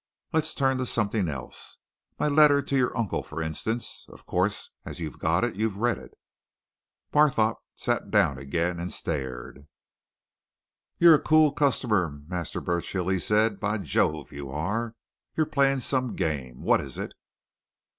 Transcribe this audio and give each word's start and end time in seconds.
Let's 0.33 0.55
turn 0.55 0.79
to 0.79 0.87
something 0.87 1.29
else. 1.29 1.77
My 2.17 2.27
letter 2.27 2.59
to 2.59 2.75
your 2.75 2.97
uncle, 2.97 3.21
for 3.21 3.39
instance. 3.39 4.07
Of 4.09 4.25
course, 4.25 4.71
as 4.83 4.99
you've 4.99 5.19
got 5.19 5.43
it, 5.43 5.55
you've 5.55 5.77
read 5.77 5.99
it." 5.99 6.17
Barthorpe 7.11 7.59
sat 7.75 8.09
down 8.09 8.39
again 8.39 8.79
and 8.79 8.91
stared. 8.91 9.67
"You're 10.97 11.13
a 11.13 11.21
cool 11.21 11.51
customer, 11.51 12.19
Master 12.25 12.59
Burchill!" 12.61 13.09
he 13.09 13.19
said. 13.19 13.59
"By 13.59 13.77
Jove, 13.77 14.31
you 14.31 14.49
are! 14.49 14.95
You're 15.37 15.45
playing 15.45 15.81
some 15.81 16.15
game. 16.15 16.63
What 16.63 16.81
is 16.81 16.97
it?" 16.97 17.13